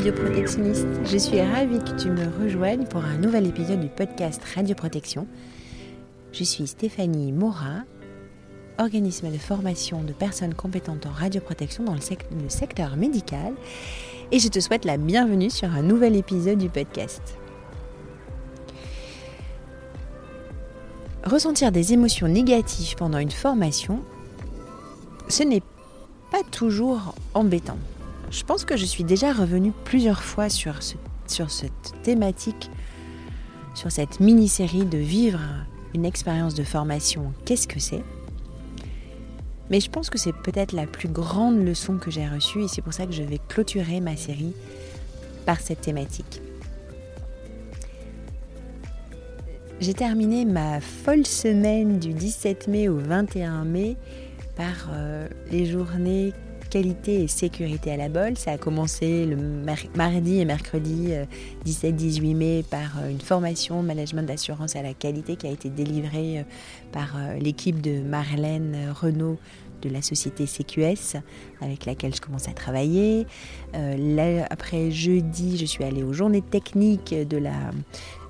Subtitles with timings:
[0.00, 0.86] radioprotectionniste.
[1.04, 5.26] Je suis ravie que tu me rejoignes pour un nouvel épisode du podcast Radioprotection.
[6.32, 7.82] Je suis Stéphanie Mora,
[8.78, 13.52] organisme de formation de personnes compétentes en radioprotection dans le, le secteur médical,
[14.32, 17.36] et je te souhaite la bienvenue sur un nouvel épisode du podcast.
[21.24, 24.00] Ressentir des émotions négatives pendant une formation,
[25.28, 25.62] ce n'est
[26.30, 27.76] pas toujours embêtant.
[28.30, 32.70] Je pense que je suis déjà revenue plusieurs fois sur, cette thématique,
[33.74, 35.40] sur cette mini-série de vivre
[35.94, 37.32] une expérience de formation.
[37.44, 38.04] Qu'est-ce que c'est?
[39.68, 42.82] Mais je pense que c'est peut-être la plus grande leçon que j'ai reçue et c'est
[42.82, 44.54] pour ça que je vais clôturer ma série
[45.44, 46.40] par cette thématique.
[49.80, 53.96] J'ai terminé ma folle semaine du 17 mai au 21 mai
[54.54, 56.32] par euh, les journées
[56.70, 58.38] qualité et sécurité à la bol.
[58.38, 59.36] Ça a commencé le
[59.96, 61.10] mardi et mercredi
[61.66, 65.68] 17-18 euh, mai par euh, une formation management d'assurance à la qualité qui a été
[65.68, 66.42] délivrée euh,
[66.92, 69.38] par l'équipe de Marlène Renault
[69.82, 71.16] de la société CQS
[71.60, 73.26] avec laquelle je commence à travailler.
[74.50, 77.54] après jeudi, je suis allée aux journées techniques de la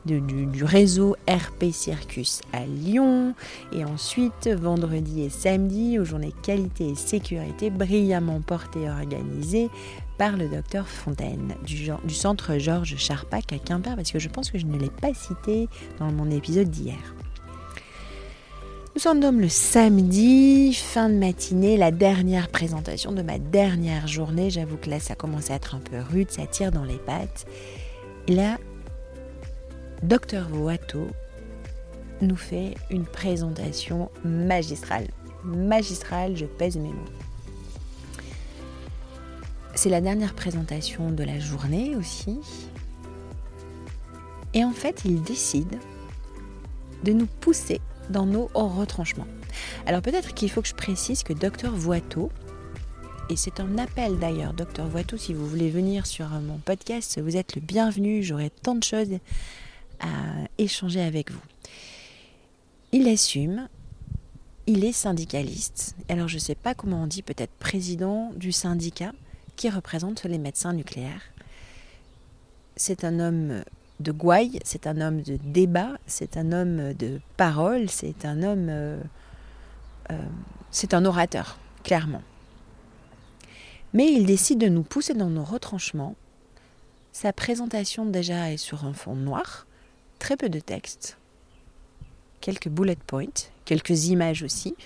[0.05, 3.35] du, réseau RP Circus à Lyon.
[3.73, 9.71] Et ensuite, vendredi et samedi, aux journées qualité et sécurité, brillamment portées et organisées
[10.19, 14.59] par le docteur Fontaine du, centre Georges Charpak à Quimper, parce que je pense que
[14.59, 17.15] je ne l'ai pas cité dans mon épisode d'hier.
[18.95, 24.51] Nous sommes le samedi, fin de matinée, la dernière présentation de ma dernière journée.
[24.51, 27.47] J'avoue que là, ça commence à être un peu rude, ça tire dans les pattes.
[28.27, 28.59] Et là,
[30.03, 31.09] Docteur Voato
[32.23, 35.09] nous fait une présentation magistrale.
[35.45, 37.05] Magistrale, je pèse mes mots.
[39.75, 42.39] C'est la dernière présentation de la journée aussi.
[44.55, 45.79] Et en fait, il décide
[47.05, 49.29] de nous pousser dans nos retranchements.
[49.85, 52.33] Alors peut-être qu'il faut que je précise que Docteur Voato,
[53.29, 57.37] et c'est un appel d'ailleurs, Docteur Voato, si vous voulez venir sur mon podcast, vous
[57.37, 59.19] êtes le bienvenu, j'aurai tant de choses
[60.01, 61.41] à échanger avec vous.
[62.93, 63.69] Il assume,
[64.67, 65.95] il est syndicaliste.
[66.09, 69.13] Alors je ne sais pas comment on dit, peut-être président du syndicat
[69.57, 71.23] qui représente les médecins nucléaires.
[72.77, 73.63] C'est un homme
[74.01, 78.69] de gouaille, c'est un homme de débat, c'est un homme de parole, c'est un homme...
[78.71, 79.01] Euh,
[80.11, 80.19] euh,
[80.71, 82.23] c'est un orateur, clairement.
[83.93, 86.15] Mais il décide de nous pousser dans nos retranchements.
[87.13, 89.67] Sa présentation déjà est sur un fond noir
[90.21, 91.19] très peu de texte,
[92.41, 94.77] quelques bullet points, quelques images aussi,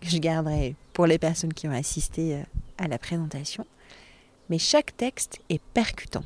[0.00, 2.42] que je garderai pour les personnes qui ont assisté euh,
[2.78, 3.66] à la présentation.
[4.48, 6.24] Mais chaque texte est percutant.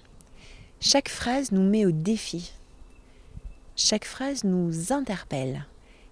[0.81, 2.53] Chaque phrase nous met au défi.
[3.75, 5.67] Chaque phrase nous interpelle.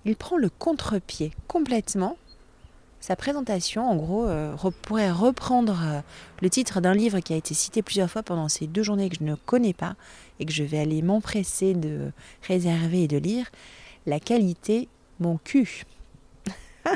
[0.04, 2.16] Il prend le contre-pied complètement
[3.00, 6.00] sa présentation, en gros, euh, pourrait reprendre euh,
[6.42, 9.16] le titre d'un livre qui a été cité plusieurs fois pendant ces deux journées que
[9.20, 9.94] je ne connais pas
[10.40, 12.10] et que je vais aller m'empresser de
[12.42, 13.46] réserver et de lire.
[14.06, 14.88] La qualité,
[15.20, 15.84] mon cul.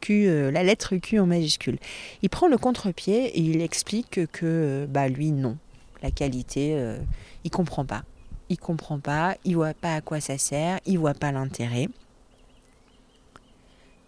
[0.00, 1.78] Q, euh, la lettre Q en majuscule.
[2.22, 5.56] Il prend le contre-pied et il explique que, bah, lui, non.
[6.02, 6.80] La qualité,
[7.42, 8.04] il comprend pas.
[8.48, 11.88] Il comprend pas, il voit pas à quoi ça sert, il voit pas l'intérêt.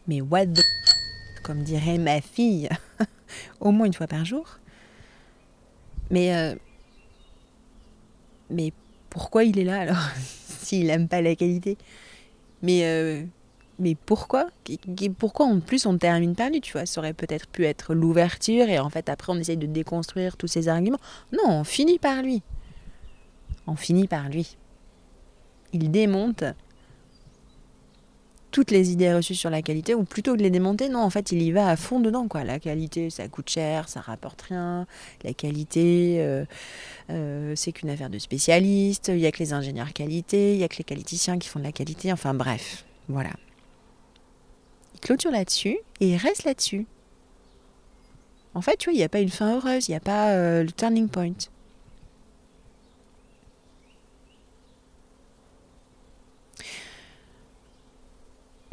[0.06, 0.69] Mais what the
[1.50, 2.68] comme dirait ma fille,
[3.60, 4.60] au moins une fois par jour.
[6.08, 6.54] Mais, euh,
[8.50, 8.72] mais
[9.08, 10.10] pourquoi il est là alors
[10.46, 11.76] s'il n'aime pas la qualité?
[12.62, 13.24] Mais, euh,
[13.80, 14.46] mais pourquoi?
[15.18, 18.68] Pourquoi en plus on termine par lui Tu vois, ça aurait peut-être pu être l'ouverture
[18.68, 21.00] et en fait après on essaye de déconstruire tous ces arguments.
[21.32, 22.44] Non, on finit par lui.
[23.66, 24.56] On finit par lui.
[25.72, 26.44] Il démonte
[28.50, 31.10] toutes les idées reçues sur la qualité, ou plutôt que de les démonter, non, en
[31.10, 32.44] fait, il y va à fond dedans, quoi.
[32.44, 34.86] La qualité, ça coûte cher, ça rapporte rien.
[35.24, 36.44] La qualité, euh,
[37.10, 39.08] euh, c'est qu'une affaire de spécialistes.
[39.08, 41.58] Il n'y a que les ingénieurs qualité, il n'y a que les qualiticiens qui font
[41.58, 42.12] de la qualité.
[42.12, 43.30] Enfin, bref, voilà.
[44.94, 46.86] Il clôture là-dessus et il reste là-dessus.
[48.54, 50.30] En fait, tu vois, il n'y a pas une fin heureuse, il n'y a pas
[50.30, 51.32] euh, le turning point.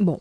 [0.00, 0.20] Bon,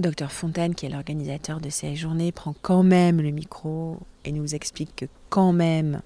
[0.00, 4.54] Docteur Fontaine, qui est l'organisateur de ces journées, prend quand même le micro et nous
[4.54, 6.02] explique que quand même,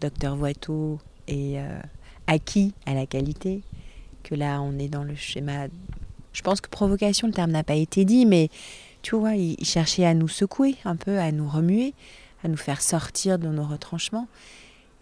[0.00, 1.80] Docteur Voitou est euh,
[2.26, 3.62] acquis à la qualité,
[4.22, 5.66] que là on est dans le schéma.
[6.32, 8.48] Je pense que provocation, le terme n'a pas été dit, mais
[9.02, 11.94] tu vois, il, cherchait à nous secouer un peu, à nous remuer,
[12.44, 14.28] à nous faire sortir de nos retranchements.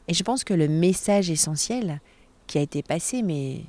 [0.09, 2.01] Et je pense que le message essentiel
[2.47, 3.63] qui a été passé, mais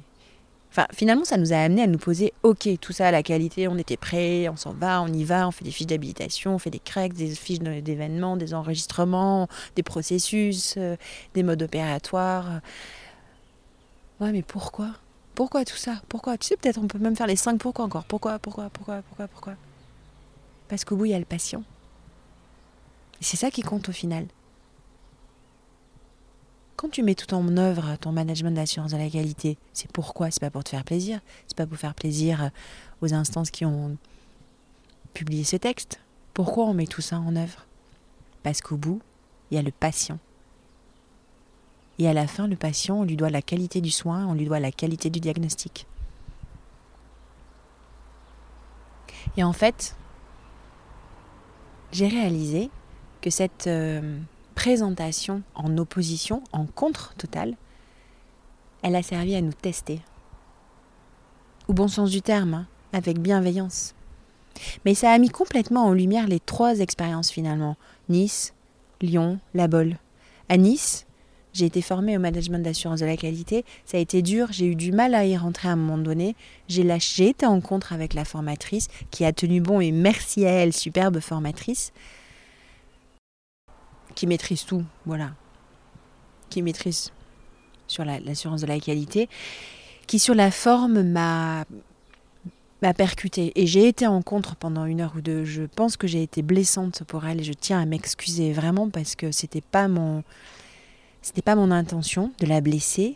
[0.71, 3.77] Enfin, finalement, ça nous a amené à nous poser, ok, tout ça, la qualité, on
[3.77, 6.69] était prêts, on s'en va, on y va, on fait des fiches d'habilitation, on fait
[6.69, 10.95] des cracks, des fiches d'événements, des enregistrements, des processus, euh,
[11.33, 12.61] des modes opératoires.
[14.19, 14.91] Ouais, mais pourquoi?
[15.33, 16.01] Pourquoi tout ça?
[16.07, 16.37] Pourquoi?
[16.37, 18.03] Tu sais, peut-être on peut même faire les cinq pourquoi encore.
[18.03, 19.53] Pourquoi Pourquoi Pourquoi Pourquoi Pourquoi?
[20.67, 21.63] Parce qu'au bout, il y a le patient.
[23.21, 24.27] Et c'est ça qui compte au final.
[26.79, 30.31] Quand tu mets tout en œuvre ton management d'assurance de la qualité, c'est pourquoi?
[30.31, 32.51] C'est pas pour te faire plaisir, c'est pas pour faire plaisir
[33.01, 33.97] aux instances qui ont
[35.13, 35.99] publié ce texte?
[36.33, 37.65] Pourquoi on met tout ça en œuvre?
[38.43, 39.01] Parce qu'au bout,
[39.51, 40.19] il y a le patient.
[41.97, 44.45] Et à la fin, le patient, on lui doit la qualité du soin, on lui
[44.45, 45.85] doit la qualité du diagnostic.
[49.35, 49.97] Et en fait,
[51.91, 52.69] j'ai réalisé
[53.19, 54.17] que cette euh,
[54.59, 57.55] présentation en opposition, en contre total,
[58.83, 60.01] elle a servi à nous tester.
[61.69, 63.95] Au bon sens du terme, hein, avec bienveillance.
[64.83, 67.77] Mais ça a mis complètement en lumière les trois expériences finalement.
[68.09, 68.53] Nice,
[68.99, 69.95] Lyon, La Bolle.
[70.49, 71.05] À Nice,
[71.53, 73.63] j'ai été formée au management d'assurance de la qualité.
[73.85, 76.35] Ça a été dur, j'ai eu du mal à y rentrer à un moment donné.
[76.67, 80.49] J'ai lâché, été en contre avec la formatrice qui a tenu bon et merci à
[80.49, 81.93] elle, superbe formatrice
[84.19, 85.31] qui maîtrise tout, voilà,
[86.49, 87.13] qui maîtrise
[87.87, 89.29] sur l'assurance de la qualité,
[90.07, 91.63] qui sur la forme m'a
[92.81, 95.45] m'a percuté et j'ai été en contre pendant une heure ou deux.
[95.45, 99.15] Je pense que j'ai été blessante pour elle et je tiens à m'excuser vraiment parce
[99.15, 100.25] que c'était pas mon
[101.21, 103.15] c'était pas mon intention de la blesser.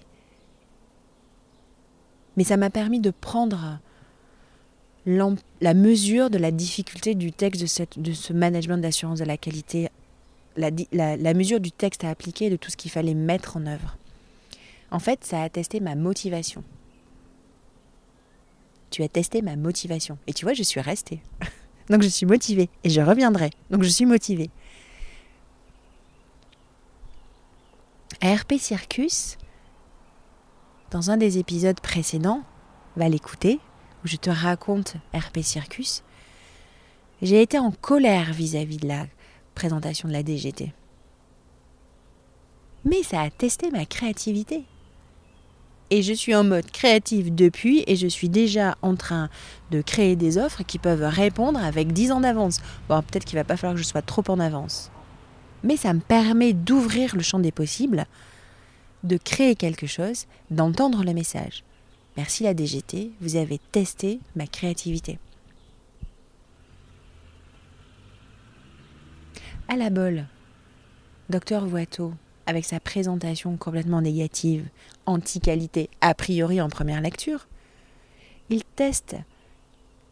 [2.37, 3.77] Mais ça m'a permis de prendre
[5.05, 9.35] la mesure de la difficulté du texte de, cette, de ce management d'assurance de la
[9.35, 9.89] qualité
[10.55, 13.97] la, mesure du texte à appliquer, de tout ce qu'il fallait mettre en œuvre.
[14.91, 16.63] En fait, ça a testé ma motivation.
[18.91, 20.17] Tu as testé ma motivation.
[20.27, 21.21] Et tu vois, je suis restée.
[21.89, 22.69] Donc je suis motivée.
[22.83, 23.49] Et je reviendrai.
[23.71, 24.51] Donc je suis motivée.
[28.23, 29.37] RP Circus,
[30.91, 32.43] dans un des épisodes précédents,
[32.95, 33.59] va l'écouter,
[34.03, 36.03] où je te raconte RP Circus,
[37.21, 39.07] j'ai été en colère vis-à-vis de la
[39.53, 40.73] présentation de la DGT.
[42.85, 44.63] Mais ça a testé ma créativité.
[45.89, 49.29] Et je suis en mode créatif depuis et je suis déjà en train
[49.71, 52.61] de créer des offres qui peuvent répondre avec 10 ans d'avance.
[52.89, 54.91] Bon, peut-être qu'il va pas falloir que je sois trop en avance.
[55.63, 58.05] Mais ça me permet d'ouvrir le champ des possibles,
[59.03, 61.63] de créer quelque chose, d'entendre le message.
[62.17, 65.19] Merci la DGT, vous avez testé ma créativité.
[69.69, 70.25] À la bol,
[71.29, 72.13] docteur Voitot,
[72.45, 74.67] avec sa présentation complètement négative,
[75.05, 77.47] anti-qualité, a priori en première lecture,
[78.49, 79.15] il teste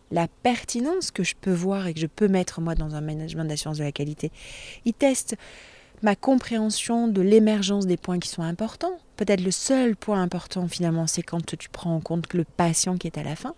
[0.10, 3.46] la pertinence que je peux voir et que je peux mettre moi dans un management
[3.46, 4.32] d'assurance de la qualité.
[4.86, 5.36] Il teste
[6.02, 8.98] ma compréhension de l'émergence des points qui sont importants.
[9.18, 13.08] Peut-être le seul point important finalement, c'est quand tu prends en compte le patient qui
[13.08, 13.54] est à la fin.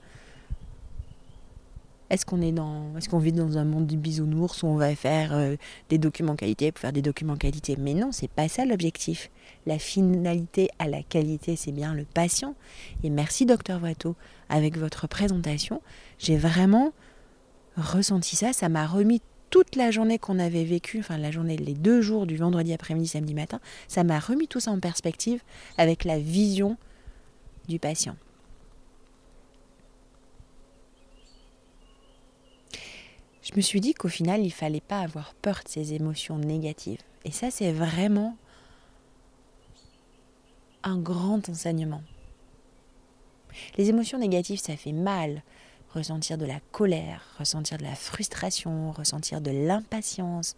[2.09, 4.95] Est-ce qu'on est dans, est-ce qu'on vit dans un monde du bisounours où on va
[4.95, 5.55] faire euh,
[5.89, 7.75] des documents qualité pour faire des documents qualité?
[7.79, 9.31] Mais non, c'est pas ça l'objectif.
[9.65, 12.55] La finalité à la qualité, c'est bien le patient.
[13.03, 14.15] Et merci, docteur Watteau,
[14.49, 15.81] avec votre présentation,
[16.19, 16.91] j'ai vraiment
[17.77, 18.53] ressenti ça.
[18.53, 22.25] Ça m'a remis toute la journée qu'on avait vécue, enfin la journée, les deux jours
[22.25, 25.41] du vendredi après-midi, samedi matin, ça m'a remis tout ça en perspective
[25.77, 26.75] avec la vision
[27.67, 28.15] du patient.
[33.43, 37.01] Je me suis dit qu'au final, il fallait pas avoir peur de ces émotions négatives.
[37.25, 38.37] Et ça, c'est vraiment
[40.83, 42.01] un grand enseignement.
[43.77, 45.43] Les émotions négatives, ça fait mal.
[45.93, 50.55] Ressentir de la colère, ressentir de la frustration, ressentir de l'impatience,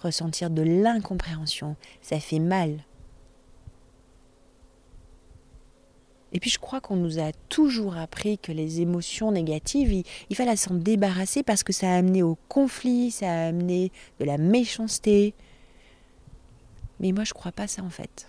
[0.00, 2.84] ressentir de l'incompréhension, ça fait mal.
[6.32, 10.56] Et puis je crois qu'on nous a toujours appris que les émotions négatives, il, fallait
[10.56, 15.34] s'en débarrasser parce que ça a amené au conflit, ça a amené de la méchanceté.
[17.00, 18.26] Mais moi je crois pas ça en fait.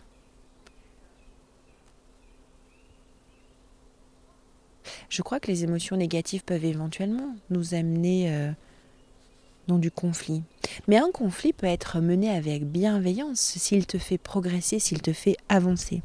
[5.10, 8.52] Je crois que les émotions négatives peuvent éventuellement nous amener euh,
[9.68, 10.44] dans du conflit.
[10.88, 15.38] Mais un conflit peut être mené avec bienveillance s'il te fait progresser, s'il te fait
[15.50, 16.02] avancer.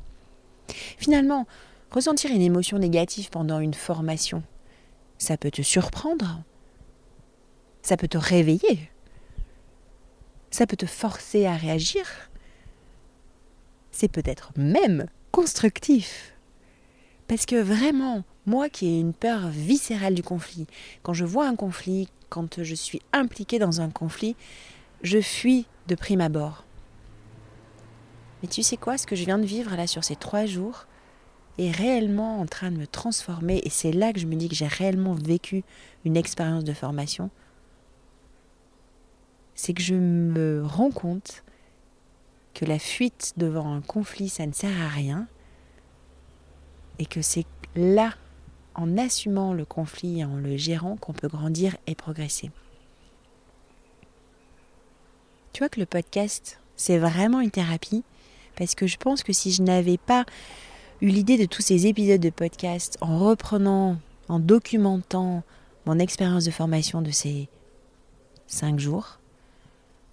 [0.99, 1.47] Finalement,
[1.93, 4.43] Ressentir une émotion négative pendant une formation,
[5.19, 6.43] ça peut te surprendre,
[7.83, 8.91] ça peut te réveiller,
[10.51, 12.31] ça peut te forcer à réagir,
[13.91, 16.33] c'est peut-être même constructif.
[17.29, 20.67] Parce que vraiment, moi qui ai une peur viscérale du conflit,
[21.03, 24.35] quand je vois un conflit, quand je suis impliquée dans un conflit,
[25.03, 26.65] je fuis de prime abord.
[28.41, 30.87] Mais tu sais quoi, ce que je viens de vivre là sur ces trois jours
[31.59, 34.55] est réellement en train de me transformer et c'est là que je me dis que
[34.55, 35.65] j'ai réellement vécu
[36.05, 37.31] une expérience de formation.
[39.55, 41.45] C'est que je me rends compte
[42.55, 45.27] que la fuite devant un conflit, ça ne sert à rien
[46.99, 48.15] et que c'est là,
[48.75, 52.51] en assumant le conflit et en le gérant, qu'on peut grandir et progresser.
[55.53, 58.05] Tu vois que le podcast, c'est vraiment une thérapie
[58.57, 60.25] parce que je pense que si je n'avais pas
[61.03, 65.43] eu l'idée de tous ces épisodes de podcast en reprenant, en documentant
[65.85, 67.49] mon expérience de formation de ces
[68.47, 69.19] cinq jours,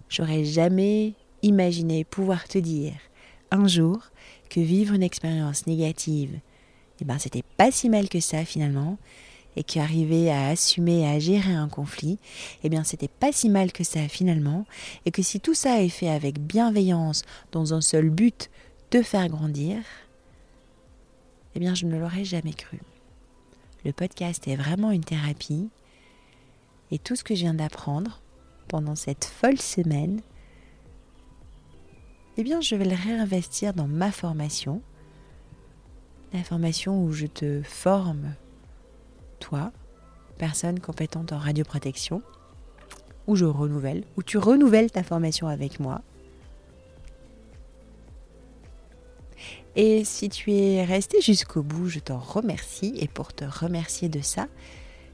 [0.08, 2.94] j'aurais jamais imaginé pouvoir te dire
[3.52, 4.00] un jour
[4.48, 6.40] que vivre une expérience négative,
[7.00, 8.98] eh ben c'était pas si mal que ça finalement,
[9.54, 12.18] et qu'arriver à assumer, à gérer un conflit,
[12.64, 14.66] eh bien c'était pas si mal que ça finalement,
[15.06, 18.50] et que si tout ça est fait avec bienveillance, dans un seul but,
[18.90, 19.76] de faire grandir,
[21.54, 22.80] eh bien je ne l'aurais jamais cru.
[23.84, 25.68] Le podcast est vraiment une thérapie,
[26.90, 28.20] et tout ce que je viens d'apprendre
[28.68, 30.20] pendant cette folle semaine,
[32.36, 34.82] eh bien je vais le réinvestir dans ma formation,
[36.32, 38.34] la formation où je te forme
[39.40, 39.72] toi,
[40.38, 42.22] personne compétente en radioprotection,
[43.26, 46.02] ou je renouvelle, ou tu renouvelles ta formation avec moi.
[49.76, 52.92] Et si tu es resté jusqu'au bout, je t'en remercie.
[52.96, 54.48] Et pour te remercier de ça,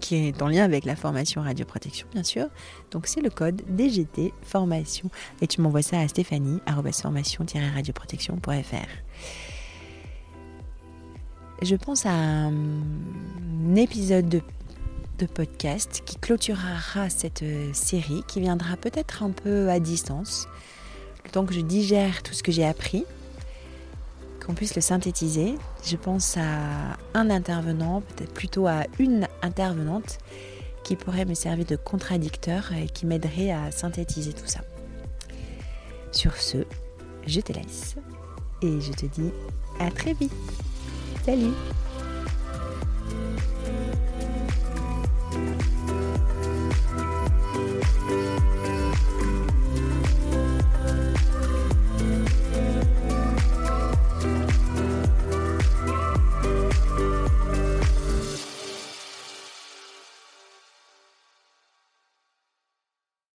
[0.00, 2.46] qui est en lien avec la formation radioprotection, bien sûr.
[2.90, 5.10] Donc c'est le code DGT formation.
[5.40, 8.88] Et tu m'envoies ça à stéphanie radioprotection.fr.
[11.62, 12.52] Je pense à un
[13.76, 14.42] épisode de,
[15.18, 20.46] de podcast qui clôturera cette euh, série, qui viendra peut-être un peu à distance,
[21.24, 23.04] le temps que je digère tout ce que j'ai appris
[24.44, 25.54] qu'on puisse le synthétiser.
[25.84, 30.18] Je pense à un intervenant, peut-être plutôt à une intervenante
[30.82, 34.60] qui pourrait me servir de contradicteur et qui m'aiderait à synthétiser tout ça.
[36.12, 36.58] Sur ce,
[37.26, 37.96] je te laisse
[38.62, 39.30] et je te dis
[39.80, 40.32] à très vite.
[41.24, 41.52] Salut